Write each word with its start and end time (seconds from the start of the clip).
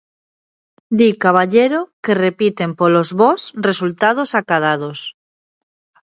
Di 0.97 1.09
Caballero 1.23 1.81
que 2.03 2.13
repiten 2.25 2.69
polos 2.79 3.09
bos 3.19 3.41
resultados 3.67 4.29
acadados. 4.41 4.99